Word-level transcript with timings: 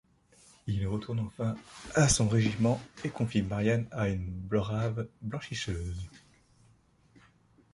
Il 0.65 0.87
retourne 0.87 1.19
enfin 1.19 1.55
à 1.93 2.09
son 2.09 2.27
régiment 2.27 2.81
et 3.03 3.09
confie 3.09 3.43
Marianne 3.43 3.85
à 3.91 4.09
une 4.09 4.31
brave 4.47 5.07
blanchisseuse. 5.21 6.07